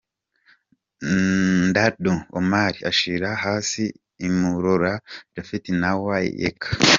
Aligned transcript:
Ndandou 1.67 2.17
Omar 2.39 2.73
ashyira 2.89 3.29
hasi 3.43 3.83
Imurora 4.27 4.93
Japhet 5.33 5.65
na 5.81 5.91
Wai 6.03 6.27
Yeka. 6.41 6.69